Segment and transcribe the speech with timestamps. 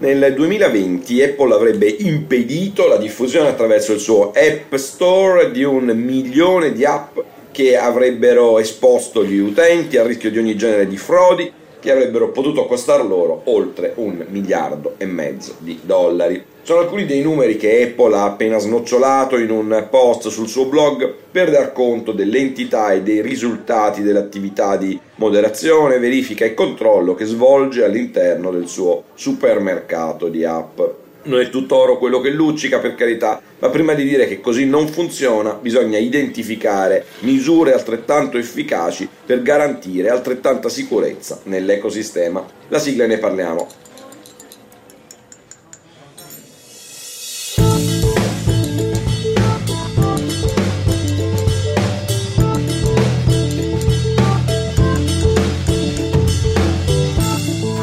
[0.00, 6.72] Nel 2020 Apple avrebbe impedito la diffusione attraverso il suo App Store di un milione
[6.72, 7.18] di app
[7.50, 12.66] che avrebbero esposto gli utenti al rischio di ogni genere di frodi che avrebbero potuto
[12.66, 16.44] costare loro oltre un miliardo e mezzo di dollari.
[16.62, 21.12] Sono alcuni dei numeri che Apple ha appena snocciolato in un post sul suo blog
[21.30, 27.84] per dar conto dell'entità e dei risultati dell'attività di moderazione, verifica e controllo che svolge
[27.84, 30.80] all'interno del suo supermercato di app
[31.24, 34.66] non è tutto oro quello che luccica, per carità, ma prima di dire che così
[34.66, 42.44] non funziona bisogna identificare misure altrettanto efficaci per garantire altrettanta sicurezza nell'ecosistema.
[42.68, 43.68] La sigla ne parliamo.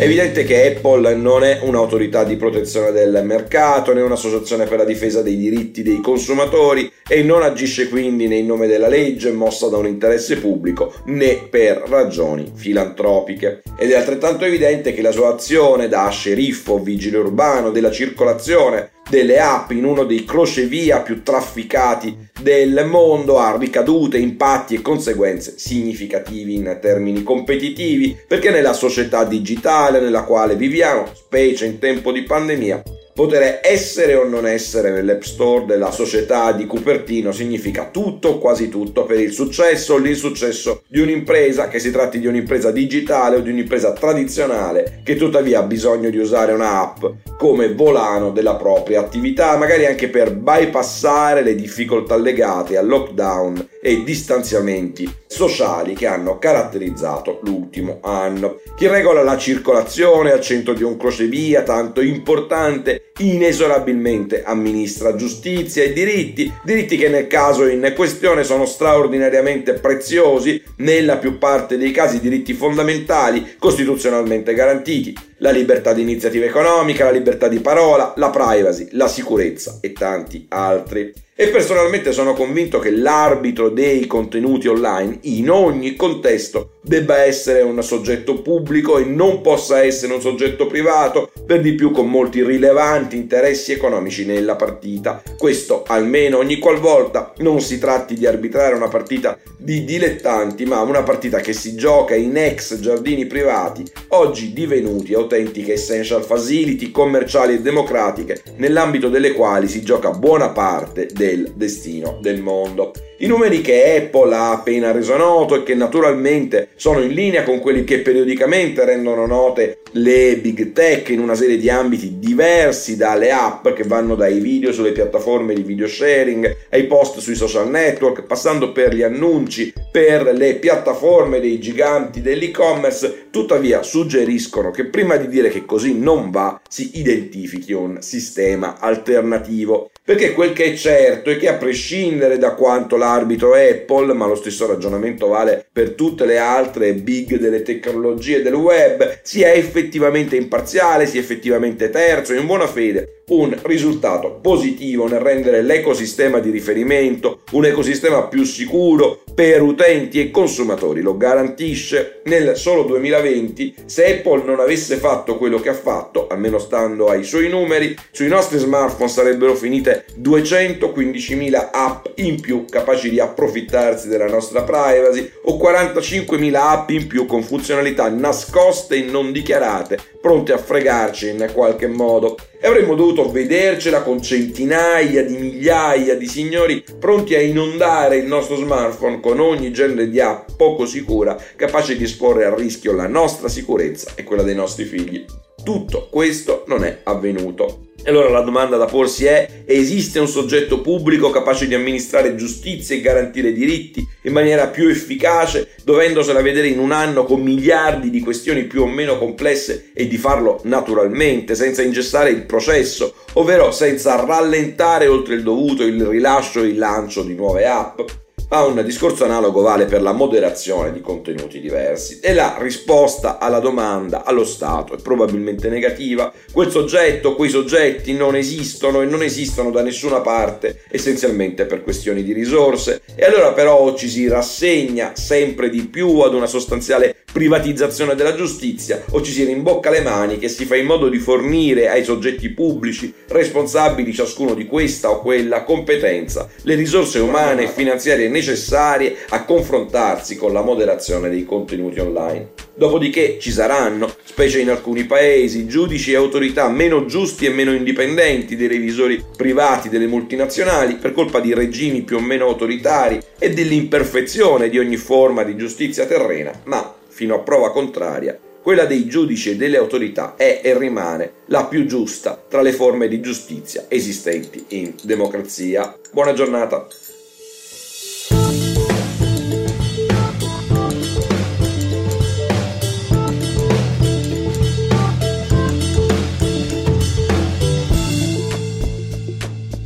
[0.00, 4.86] È evidente che Apple non è un'autorità di protezione del mercato né un'associazione per la
[4.86, 9.68] difesa dei diritti dei consumatori e non agisce quindi né in nome della legge mossa
[9.68, 13.60] da un interesse pubblico né per ragioni filantropiche.
[13.78, 19.40] Ed è altrettanto evidente che la sua azione da sceriffo vigile urbano della circolazione delle
[19.40, 26.54] app in uno dei crocevia più trafficati del mondo ha ricadute, impatti e conseguenze significativi
[26.54, 32.82] in termini competitivi, perché nella società digitale nella quale viviamo, specie in tempo di pandemia,
[33.12, 38.68] Poter essere o non essere nell'App Store della società di Cupertino significa tutto o quasi
[38.68, 43.40] tutto per il successo o l'insuccesso di un'impresa, che si tratti di un'impresa digitale o
[43.40, 47.04] di un'impresa tradizionale, che tuttavia ha bisogno di usare un'app
[47.36, 54.02] come volano della propria attività, magari anche per bypassare le difficoltà legate al lockdown e
[54.04, 58.60] distanziamenti sociali che hanno caratterizzato l'ultimo anno.
[58.76, 65.92] Chi regola la circolazione al centro di un crocevia tanto importante inesorabilmente amministra giustizia e
[65.92, 72.20] diritti, diritti che nel caso in questione sono straordinariamente preziosi, nella più parte dei casi
[72.20, 78.88] diritti fondamentali costituzionalmente garantiti, la libertà di iniziativa economica, la libertà di parola, la privacy,
[78.92, 81.12] la sicurezza e tanti altri.
[81.34, 87.82] E personalmente sono convinto che l'arbitro dei contenuti online in ogni contesto debba essere un
[87.82, 93.16] soggetto pubblico e non possa essere un soggetto privato, per di più con molti rilevanti
[93.16, 95.22] interessi economici nella partita.
[95.36, 101.02] Questo almeno ogni qualvolta non si tratti di arbitrare una partita di dilettanti, ma una
[101.02, 107.60] partita che si gioca in ex giardini privati, oggi divenuti autentiche essential facility commerciali e
[107.60, 112.92] democratiche, nell'ambito delle quali si gioca buona parte del destino del mondo.
[113.18, 117.58] I numeri che Apple ha appena reso noto e che naturalmente sono in linea con
[117.58, 123.32] quelli che periodicamente rendono note le big tech in una serie di ambiti diversi dalle
[123.32, 128.22] app che vanno dai video sulle piattaforme di video sharing ai post sui social network,
[128.22, 135.28] passando per gli annunci per le piattaforme dei giganti dell'e-commerce, tuttavia suggeriscono che prima di
[135.28, 139.90] dire che così non va si identifichi un sistema alternativo.
[140.10, 144.34] Perché quel che è certo è che a prescindere da quanto l'arbitro Apple, ma lo
[144.34, 151.06] stesso ragionamento vale per tutte le altre big delle tecnologie del web, sia effettivamente imparziale,
[151.06, 157.64] sia effettivamente terzo, in buona fede, un risultato positivo nel rendere l'ecosistema di riferimento un
[157.64, 161.00] ecosistema più sicuro per utenti e consumatori.
[161.00, 163.74] Lo garantisce nel solo 2020.
[163.86, 168.28] Se Apple non avesse fatto quello che ha fatto, almeno stando ai suoi numeri, sui
[168.28, 175.56] nostri smartphone sarebbero finite 215.000 app in più capaci di approfittarsi della nostra privacy o
[175.56, 181.86] 45.000 app in più con funzionalità nascoste e non dichiarate, pronte a fregarci in qualche
[181.86, 188.26] modo e avremmo dovuto vedercela con centinaia di migliaia di signori pronti a inondare il
[188.26, 193.08] nostro smartphone con ogni genere di app poco sicura capace di esporre a rischio la
[193.08, 195.24] nostra sicurezza e quella dei nostri figli.
[195.62, 197.88] Tutto questo non è avvenuto.
[198.02, 202.96] E allora la domanda da porsi è, esiste un soggetto pubblico capace di amministrare giustizia
[202.96, 208.20] e garantire diritti in maniera più efficace, dovendosela vedere in un anno con miliardi di
[208.20, 214.24] questioni più o meno complesse e di farlo naturalmente, senza ingessare il processo, ovvero senza
[214.24, 218.00] rallentare oltre il dovuto il rilascio e il lancio di nuove app?
[218.50, 223.60] Ma un discorso analogo vale per la moderazione di contenuti diversi e la risposta alla
[223.60, 226.32] domanda allo Stato è probabilmente negativa.
[226.52, 232.24] Quel soggetto, quei soggetti non esistono e non esistono da nessuna parte, essenzialmente per questioni
[232.24, 233.02] di risorse.
[233.14, 239.02] E allora però ci si rassegna sempre di più ad una sostanziale privatizzazione della giustizia
[239.10, 242.48] o ci si rimbocca le maniche e si fa in modo di fornire ai soggetti
[242.50, 249.44] pubblici responsabili ciascuno di questa o quella competenza le risorse umane e finanziarie necessarie a
[249.44, 252.68] confrontarsi con la moderazione dei contenuti online.
[252.74, 258.56] Dopodiché ci saranno, specie in alcuni paesi, giudici e autorità meno giusti e meno indipendenti
[258.56, 264.68] dei revisori privati delle multinazionali per colpa di regimi più o meno autoritari e dell'imperfezione
[264.68, 269.56] di ogni forma di giustizia terrena, ma fino a prova contraria, quella dei giudici e
[269.56, 274.94] delle autorità è e rimane la più giusta tra le forme di giustizia esistenti in
[275.02, 275.94] democrazia.
[276.12, 276.86] Buona giornata.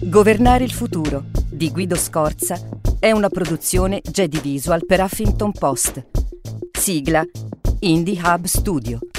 [0.02, 2.56] Governare il futuro di Guido Scorza
[3.00, 6.33] è una produzione Jedi Visual per Huffington Post.
[6.84, 7.24] Sigla
[7.80, 9.13] Indie Hub Studio.